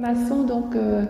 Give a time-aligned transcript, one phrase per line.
[0.00, 1.02] Masson, donc, euh,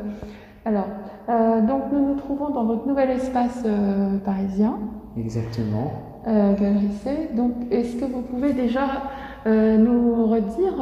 [0.64, 0.88] alors,
[1.28, 4.78] euh, donc nous nous trouvons dans votre nouvel espace euh, parisien,
[5.18, 5.92] Exactement.
[6.26, 7.28] Galerie C.
[7.36, 8.82] Donc, est-ce que vous pouvez déjà
[9.46, 10.74] nous redire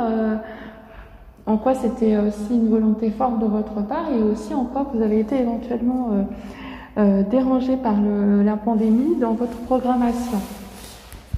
[1.46, 5.00] en quoi c'était aussi une volonté forte de votre part et aussi en quoi vous
[5.00, 6.10] avez été éventuellement
[6.96, 10.38] dérangé par le- la pandémie dans votre programmation?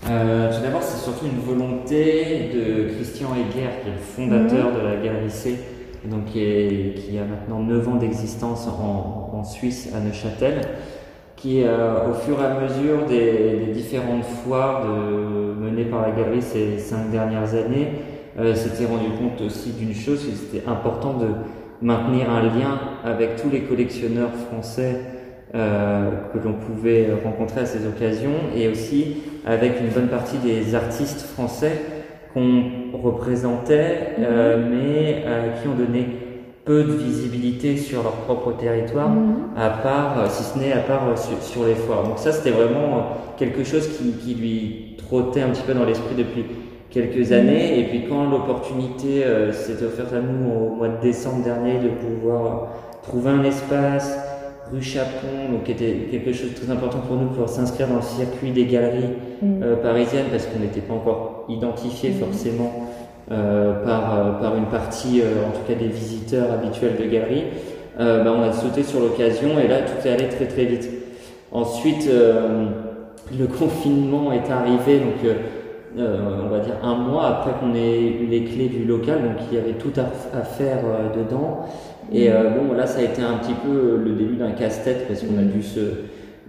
[0.03, 4.97] Tout d'abord, c'est surtout une volonté de Christian Heger, qui est le fondateur de la
[4.97, 5.59] Galerie C,
[6.05, 10.61] donc qui, est- qui a maintenant 9 ans d'existence en, en Suisse, à Neuchâtel,
[11.37, 16.11] qui, euh, au fur et à mesure des, des différentes foires de, menées par la
[16.11, 17.89] Galerie ces cinq dernières années,
[18.39, 21.27] euh, s'était rendu compte aussi d'une chose, c'était important de
[21.83, 25.01] maintenir un lien avec tous les collectionneurs français
[25.55, 30.75] euh, que l'on pouvait rencontrer à ces occasions et aussi avec une bonne partie des
[30.75, 31.73] artistes français
[32.33, 32.63] qu'on
[33.03, 36.07] représentait, euh, mais euh, qui ont donné
[36.65, 39.35] peu de visibilité sur leur propre territoire, Mhm.
[39.57, 42.05] à part, euh, si ce n'est à part euh, sur, sur les foires.
[42.05, 46.15] Donc ça, c'était vraiment quelque chose qui, qui lui trottait un petit peu dans l'esprit
[46.17, 46.45] depuis
[46.91, 47.81] quelques années.
[47.81, 51.89] Et puis quand l'opportunité euh, s'est offerte à nous au mois de décembre dernier de
[51.89, 52.69] pouvoir
[53.03, 54.19] trouver un espace,
[54.73, 57.97] rue Chapon, donc qui était quelque chose de très important pour nous pour s'inscrire dans
[57.97, 59.11] le circuit des galeries
[59.43, 59.63] Mhm.
[59.63, 62.17] euh, parisiennes parce qu'on n'était pas encore identifié Mhm.
[62.19, 62.73] forcément
[63.33, 67.45] euh, par, euh, par une partie, euh, en tout cas des visiteurs habituels de galeries.
[67.99, 70.89] Bah, on a sauté sur l'occasion et là tout est allé très très vite.
[71.53, 75.37] Ensuite, le confinement est arrivé, donc
[75.99, 79.59] on va dire un mois après qu'on ait eu les clés du local, donc il
[79.59, 80.79] y avait tout à, à faire
[81.15, 81.67] dedans.
[82.13, 85.23] Et euh, bon, là, ça a été un petit peu le début d'un casse-tête parce
[85.23, 85.81] qu'on a dû se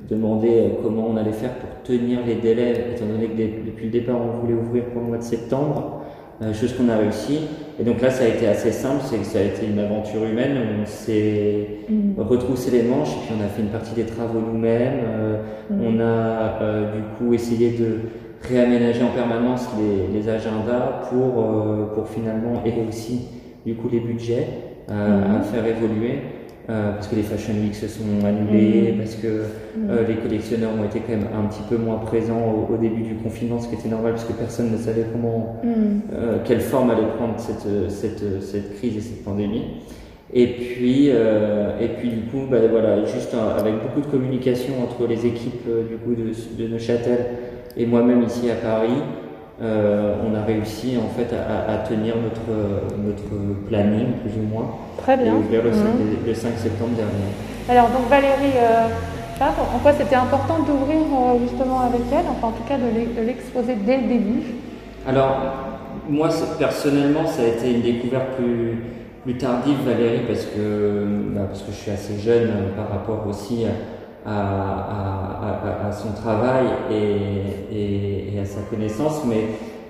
[0.09, 3.92] demander euh, comment on allait faire pour tenir les délais, étant donné que depuis le
[3.92, 6.02] départ, on voulait ouvrir pour le mois de septembre,
[6.42, 7.42] euh, chose qu'on a réussi.
[7.80, 10.23] Et donc là, ça a été assez simple, c'est que ça a été une aventure
[10.23, 10.58] humaine.
[10.81, 12.16] On s'est Mhm.
[12.18, 15.00] retroussé les manches et puis on a fait une partie des travaux nous-mêmes.
[15.06, 15.38] Euh,
[15.72, 18.00] On a euh, du coup essayé de
[18.47, 23.22] réaménager en permanence les, les agendas pour, euh, pour finalement aider aussi
[23.66, 24.47] du coup les budgets
[24.90, 26.19] euh, à faire évoluer.
[26.69, 30.86] euh, parce que les Fashion Week se sont annulés, parce que euh, les collectionneurs ont
[30.86, 33.75] été quand même un petit peu moins présents au, au début du confinement, ce qui
[33.75, 36.02] était normal parce que personne ne savait comment Mhm.
[36.14, 39.64] euh, quelle forme allait prendre cette, cette, cette crise et cette pandémie.
[40.34, 44.75] Et puis, euh, et puis du coup, bah, voilà, juste euh, avec beaucoup de communication
[44.84, 46.31] entre les équipes euh, du coup de,
[46.63, 47.19] de Neuchâtel
[47.75, 49.02] et moi-même ici à Paris,
[49.62, 52.50] euh, on a réussi en fait à, à tenir notre,
[53.06, 54.68] notre planning plus ou moins
[54.98, 56.28] Très et ouvrir le, 5, Mhm.
[56.28, 57.30] le 5 septembre dernier.
[57.70, 58.88] Alors donc Valérie euh,
[59.42, 63.20] en quoi c'était important d'ouvrir euh, justement avec elle, enfin en tout cas de l'e-
[63.20, 64.42] de l'exposer dès le début?
[65.08, 65.38] Alors,
[66.08, 66.30] moi,
[66.60, 68.78] personnellement, ça a été une découverte plus,
[69.24, 73.66] plus tardive, Valérie, parce que, bah, parce que je suis assez jeune par rapport aussi
[73.66, 73.70] à,
[74.26, 79.22] à- à- à son travail et, et- et à sa connaissance.
[79.28, 79.46] Mais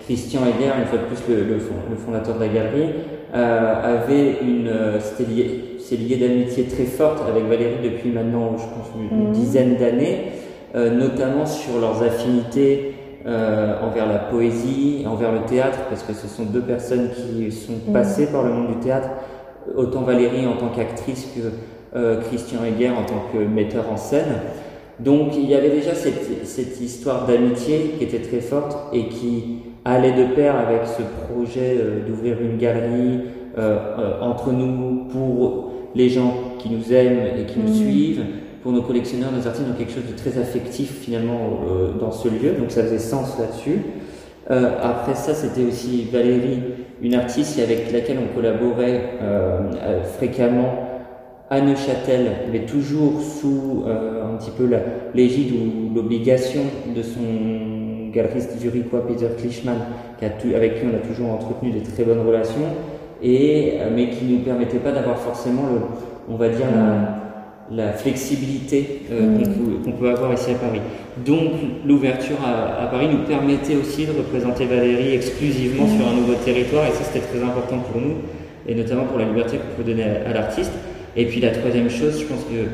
[0.06, 2.90] Christian Heger, une fois de plus le, le le fondateur de la galerie,
[3.36, 8.52] euh, avait une, euh, c'était lié, c'est lié d'amitié très forte avec Valérie depuis maintenant,
[8.58, 9.32] je pense, une, Mhm.
[9.32, 10.18] dizaine d'années,
[10.76, 16.28] euh, notamment sur leurs affinités euh, envers la poésie, envers le théâtre, parce que ce
[16.28, 17.94] sont deux personnes qui sont Mhm.
[17.94, 19.10] passées par le monde du théâtre,
[19.78, 21.42] autant Valérie en tant qu'actrice que
[21.94, 24.34] Christian Heger en tant que metteur en scène.
[25.00, 29.58] Donc il y avait déjà cette, cette histoire d'amitié qui était très forte et qui
[29.84, 31.02] allait de pair avec ce
[31.34, 33.22] projet euh, d'ouvrir une galerie
[33.58, 37.74] euh, euh, entre nous pour les gens qui nous aiment et qui nous Mhm.
[37.74, 38.24] suivent,
[38.64, 42.28] pour nos collectionneurs, nos artistes, donc quelque chose de très affectif finalement euh, dans ce
[42.28, 43.80] lieu, donc ça faisait sens là-dessus.
[44.52, 46.60] Euh, après ça, c'était aussi Valérie,
[47.02, 50.91] une artiste avec laquelle on collaborait euh, euh, fréquemment
[51.52, 54.80] à Neuchâtel, mais toujours sous euh, un petit peu la-
[55.14, 56.62] l'égide ou l'obligation
[56.96, 57.20] de son
[58.14, 59.76] galeriste zurichois Peter Klischmann,
[60.18, 62.70] qui a tout- avec qui on a toujours entretenu de très bonnes relations,
[63.22, 65.82] et, euh, mais qui ne nous permettait pas d'avoir forcément, le,
[66.34, 69.84] on va dire, la, la flexibilité euh, Mm.
[69.84, 70.82] qu'on peut, avoir ici à Paris.
[71.26, 71.52] Donc
[71.86, 76.86] l'ouverture à, à Paris nous permettait aussi de représenter Valérie exclusivement sur un nouveau territoire,
[76.86, 78.16] et ça c'était très important pour nous,
[78.68, 80.72] et notamment pour la liberté qu'on peut donner à, à l'artiste.
[81.18, 82.68] Et puis la troisième chose, je pense que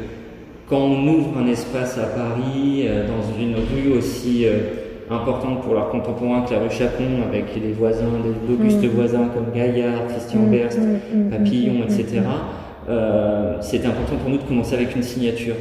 [0.69, 4.57] quand on ouvre un espace à Paris, euh, dans une rue aussi euh,
[5.09, 8.87] importante pour l'art contemporain que la rue Chapon, avec des voisins, des- d'augustes Mm.
[8.95, 12.05] voisins comme Gaillard, Christian Mhm, Berst, mhm, mhm, Papillon, mhm, etc.
[12.89, 15.55] Euh, c'était important pour nous de commencer avec une signature.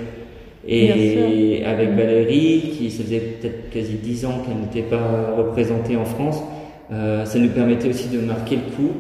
[0.69, 1.91] Et avec.
[1.97, 6.43] Valérie, qui ça faisait peut-être quasi dix ans qu'elle n'était pas représentée en France,
[6.93, 8.91] euh, ça nous permettait aussi de marquer le coup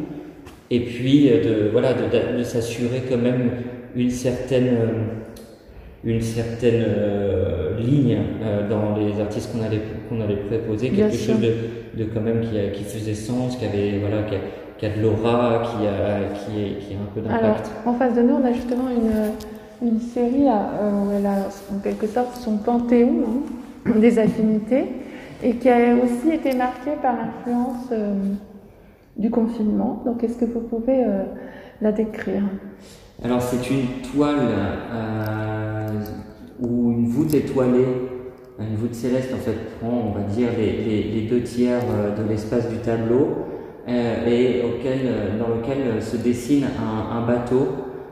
[0.71, 3.51] et puis de, voilà, de, de s'assurer quand même
[3.95, 4.77] une certaine,
[6.05, 6.85] une certaine
[7.79, 8.19] ligne
[8.69, 12.57] dans les artistes qu'on allait, qu'on allait préposer, quelque chose de, de, quand même qui,
[12.73, 14.35] qui faisait sens, qui avait, voilà, qui,
[14.79, 17.71] qui a de l'aura, qui a, qui, est, qui a un peu d'impact.
[17.87, 21.79] En face de nous, on a justement une, une série euh, où elle a en
[21.83, 23.25] quelque sorte son panthéon
[23.87, 24.85] hein, des affinités
[25.43, 28.15] et qui a aussi été marquée par l'influence euh,
[29.17, 30.03] du confinement.
[30.05, 31.25] Donc, est-ce que vous pouvez euh,
[31.81, 32.43] la décrire?
[33.23, 34.39] Alors, c'est une toile
[36.61, 37.87] ou une voûte étoilée
[38.59, 41.81] une voûte céleste en fait prend, on va dire, les, les, les deux tiers
[42.17, 43.47] de l'espace du tableau
[43.89, 47.69] euh, et auquel, euh, dans lequel euh, se dessine un, un bateau,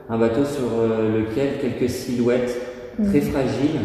[0.07, 2.55] un bateau sur lequel quelques silhouettes
[2.97, 3.09] mm.
[3.09, 3.81] très fragiles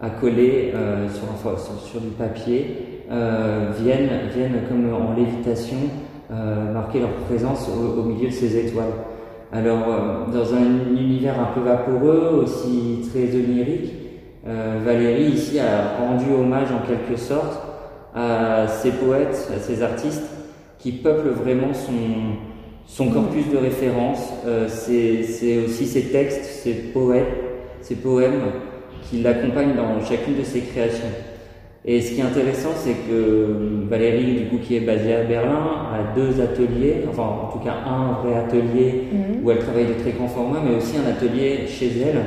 [0.00, 7.00] accolées euh, sur, sur, sur, du papier euh, viennent, viennent comme en lévitation euh, marquer
[7.00, 8.92] leur présence au, au, milieu de ces étoiles.
[9.52, 13.94] Alors, dans un univers un peu vaporeux, aussi très onirique,
[14.44, 17.58] Valérie ici a rendu hommage en quelque sorte
[18.14, 20.24] à ces poètes, à ces artistes
[20.78, 22.36] qui peuple vraiment son,
[22.86, 24.32] son corpus de référence.
[24.46, 27.26] Euh, c'est aussi ses textes, ses poètes,
[27.82, 28.40] ses poèmes
[29.02, 31.08] qui l'accompagnent dans chacune de ses créations.
[31.90, 35.86] Et ce qui est intéressant, c'est que Valérie, du coup, qui est basée à Berlin,
[35.90, 39.42] a deux ateliers, enfin en tout cas un vrai atelier mhm.
[39.42, 42.20] où elle travaille de très grand format, mais aussi un atelier chez elle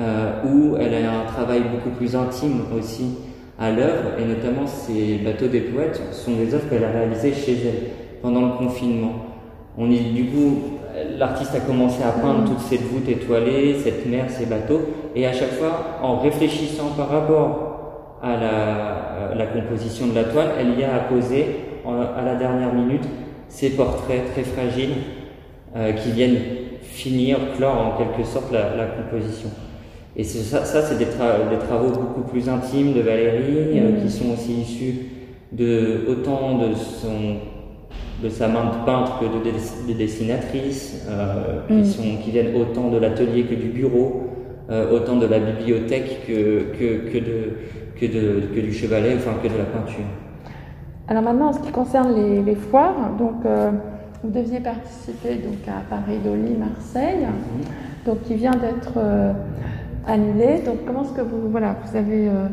[0.00, 3.18] euh, où elle a un travail beaucoup plus intime aussi
[3.56, 7.52] à l'œuvre, et notamment ces bateaux des poètes sont des œuvres qu'elle a réalisées chez
[7.52, 7.90] elle
[8.20, 9.12] pendant le confinement.
[9.76, 10.58] On est, du coup,
[11.16, 14.80] l'artiste a commencé à peindre toute cette voûte étoilée, cette mer, ces bateaux,
[15.14, 17.67] et à chaque fois, en réfléchissant par rapport
[18.22, 21.46] à la, la composition de la toile, elle y a apposé
[21.86, 23.04] à la dernière minute
[23.48, 24.96] ces portraits très fragiles
[25.76, 26.38] euh, qui viennent
[26.82, 29.50] finir, clore en quelque sorte la, la composition.
[30.16, 34.02] Et ça, ça c'est des, des, travaux beaucoup plus intimes de Valérie, euh, mm.
[34.02, 34.94] qui sont aussi issus
[35.52, 37.36] de autant de son
[38.22, 41.84] de sa main de peintre que de, dessinatrice, euh, qui, mm.
[41.84, 44.27] sont, qui viennent autant de l'atelier que du bureau,
[44.70, 47.52] euh, autant de la bibliothèque que, que, que, de,
[47.98, 50.04] que, de, que du chevalet, enfin que de la peinture.
[51.08, 53.70] Alors maintenant, en ce qui concerne les, les foires, donc euh,
[54.22, 58.06] vous deviez participer donc à Paris, Dolly, Marseille, mm.
[58.06, 59.32] donc qui vient d'être euh,
[60.06, 60.60] annulé.
[60.66, 62.48] Donc comment est-ce que vous, voilà, vous avez euh,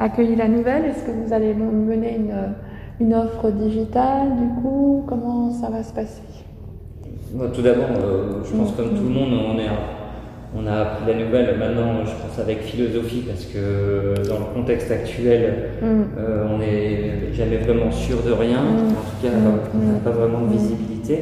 [0.00, 0.86] accueilli la nouvelle?
[0.86, 5.04] Est-ce que vous allez mener une, une, offre digitale du coup?
[5.06, 6.22] Comment ça va se passer?
[7.54, 7.86] Tout d'abord,
[8.42, 9.68] je pense comme tout le monde, on, est,
[10.56, 14.90] on a appris la nouvelle maintenant, je pense avec philosophie, parce que dans le contexte
[14.90, 15.86] actuel, mm.
[16.18, 18.60] euh, on n'est jamais vraiment sûr de rien.
[18.60, 18.88] Mm.
[18.88, 19.68] En tout cas, mm.
[19.74, 21.18] on n'a pas vraiment de visibilité.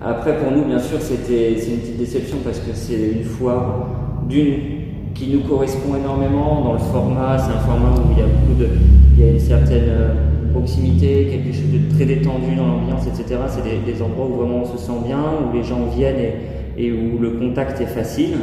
[0.00, 3.88] Après, pour nous, bien sûr, c'était c'est une petite déception parce que c'est une foire
[4.28, 4.80] d'une
[5.14, 7.36] qui nous correspond énormément dans le format.
[7.38, 8.68] C'est un format où il y a beaucoup de,
[9.14, 10.14] il y a une certaine euh,
[10.52, 13.40] proximité, quelque chose de très détendu dans l'ambiance, etc.
[13.48, 16.34] C'est des, des, endroits où vraiment on se sent bien, où les gens viennent et,
[16.80, 18.36] et où le contact est facile.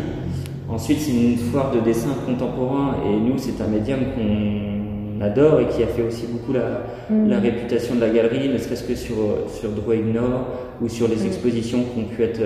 [0.70, 5.68] Ensuite, c'est une foire de dessin contemporain et nous, c'est un médium qu'on adore et
[5.68, 7.30] qui a fait aussi beaucoup la, mm.
[7.30, 9.16] la réputation de la galerie, ne serait-ce que sur,
[9.50, 10.48] sur Droit Nord
[10.82, 11.28] ou sur les mm.
[11.28, 12.42] expositions qui ont pu être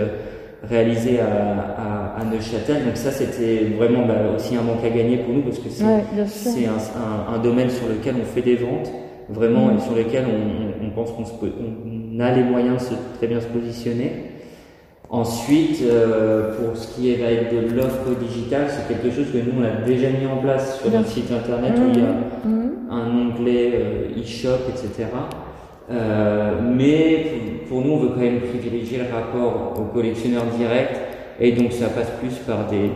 [0.63, 2.85] réalisé à, à, à, Neuchâtel.
[2.85, 5.83] Donc ça, c'était vraiment bah, aussi un manque à gagner pour nous parce que c'est
[5.83, 6.03] ouais,
[6.67, 8.91] un, un, un, domaine sur lequel on fait des ventes
[9.27, 9.77] vraiment mmh.
[9.77, 13.41] et sur lequel on, on pense qu'on on a les moyens de se, très bien
[13.41, 14.30] se positionner.
[15.13, 19.63] Ensuite, euh, pour ce qui est de l'offre digitale, c'est quelque chose que nous on
[19.63, 21.81] a déjà mis en place sur notre site internet mmh.
[21.83, 22.71] où il y a mmh.
[22.89, 25.09] un onglet euh, e-shop, etc.
[25.91, 27.25] Euh, mais
[27.67, 30.97] pour, nous, on veut quand même privilégier le rapport au collectionneur direct,
[31.41, 32.91] et donc ça passe plus par des,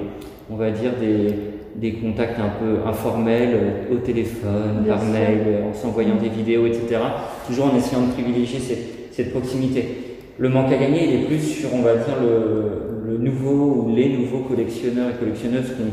[0.50, 1.36] on va dire des,
[1.76, 6.96] des contacts un peu informels euh, au téléphone, par mail, en s'envoyant des vidéos, etc.
[7.46, 10.15] Toujours en essayant de privilégier cette, cette proximité.
[10.38, 13.96] Le manque à gagner, il est plus sur, on va dire, le, le nouveau ou
[13.96, 15.92] les nouveaux collectionneurs et collectionneuses qu'on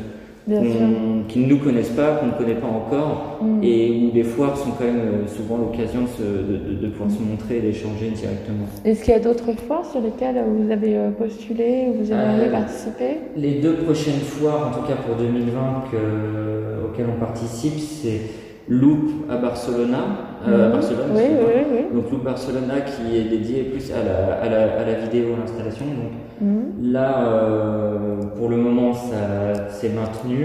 [1.28, 3.62] qui ne nous connaissent pas, qu'on ne connaît pas encore, mm.
[3.62, 7.22] et où les foires sont quand même euh, souvent l'occasion de, de, de, pouvoir se
[7.22, 8.66] montrer et d'échanger directement.
[8.84, 12.48] Est-ce qu'il y a d'autres foires sur lesquelles vous avez euh, postulé ou vous aimeriez
[12.48, 13.18] euh, participer?
[13.36, 18.20] Les deux prochaines foires, en tout cas pour 2020, que, auxquelles on participe, c'est
[18.68, 19.98] Loop à Barcelona,
[20.46, 20.72] euh, mhm.
[20.72, 21.84] Barcelone, oui, oui, oui.
[21.94, 25.40] donc Loop Barcelona qui est dédié plus à la, à la, à la vidéo, à
[25.40, 25.86] l'installation.
[25.86, 26.92] Donc mhm.
[26.92, 30.44] là, euh, pour le moment, ça s'est maintenu.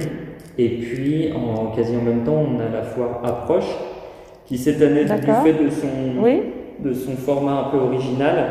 [0.58, 3.70] Et puis, en quasi en même temps, on a la foire Approche
[4.48, 6.24] qui cette année, du fait de son,
[6.84, 8.46] de son format un peu original,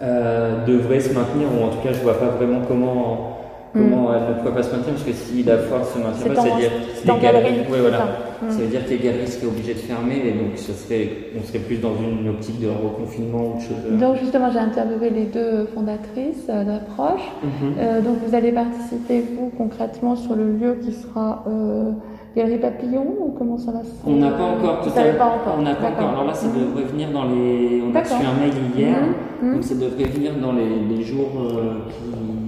[0.00, 3.32] euh, devrait se maintenir, ou en tout cas, je vois pas vraiment comment
[3.72, 6.40] comment elle ne pourrait pas se maintenir parce que si la foire se maintient pas,
[6.40, 6.70] c'est-à-dire
[7.04, 8.06] les galeries, ouais, voilà.
[8.40, 8.50] Ça.
[8.50, 8.58] ça.
[8.58, 11.58] veut dire que les galeries seraient obligées de fermer et donc ce serait, on serait
[11.58, 13.76] plus dans une optique de reconfinement ou de choses.
[13.90, 13.96] Euh.
[13.98, 17.22] Donc justement, j'ai interviewé les deux fondatrices euh, d'approche.
[17.42, 17.74] Mhm.
[17.78, 21.90] euh, donc vous allez participer vous concrètement sur le lieu qui sera euh,
[22.36, 25.56] Galerie Papillon ou comment ça va se On n'a pas encore tout à pas encore.
[25.58, 26.10] On n'a pas encore.
[26.10, 27.82] Alors là, ça devrait venir dans les.
[27.82, 28.96] On a reçu un mail hier,
[29.42, 29.54] mhm.
[29.54, 31.30] donc ça devrait venir dans les, les jours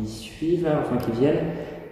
[0.04, 1.44] qui suivent, enfin qui viennent.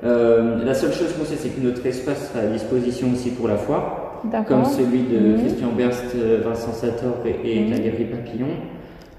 [0.04, 3.48] Euh, la seule chose qu'on sait, c'est que notre espace sera à disposition aussi pour
[3.48, 5.38] la foire, comme celui de mhm.
[5.40, 7.70] Christian Berst, euh, Vincent Sator et, mhm.
[7.70, 8.46] la Galerie Papillon.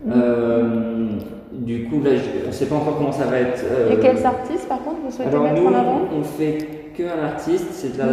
[0.06, 0.14] Mhm.
[0.16, 1.08] Euh,
[1.52, 2.12] du coup, là,
[2.46, 3.64] on ne sait pas encore comment ça va être.
[3.92, 6.02] et quels artistes, par contre, vous souhaitez mettre en avant?
[6.16, 6.58] On fait
[6.96, 8.08] qu'un artiste, c'est la,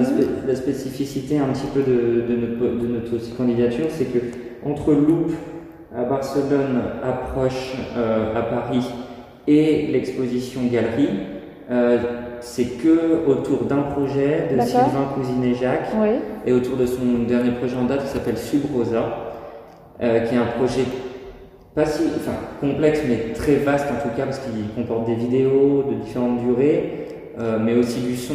[0.47, 4.19] la, spécificité un petit peu de, de, notre, de notre candidature, c'est que
[4.65, 5.33] entre Loop
[5.95, 8.87] à Barcelone, Approche à Paris
[9.47, 11.09] et l'exposition galerie,
[11.71, 11.99] euh,
[12.41, 15.91] c'est que autour d'un projet de Sylvain Cousinet Jacques
[16.47, 19.35] et autour de son dernier projet en date qui s'appelle Subrosa,
[20.03, 20.85] euh, qui est un projet
[21.75, 25.85] pas si, enfin, complexe mais très vaste en tout cas parce qu'il comporte des vidéos
[25.91, 28.35] de différentes durées, euh, mais aussi du son,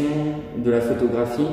[0.58, 1.48] de la photographie.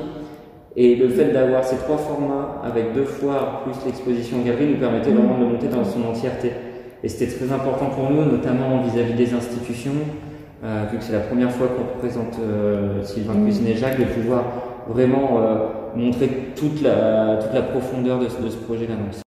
[0.78, 5.10] Et le fait d'avoir ces trois formats avec deux fois plus l'exposition galerie nous permettait
[5.10, 6.52] vraiment de monter dans son entièreté.
[7.02, 9.92] Et c'était très important pour nous, notamment vis-à-vis des institutions,
[10.90, 13.66] vu que c'est la première fois qu'on représente euh, Sylvain mmh.
[13.66, 14.44] et Jacques, de pouvoir
[14.88, 19.25] vraiment euh, montrer toute la, toute la profondeur de, de ce projet d'annonce.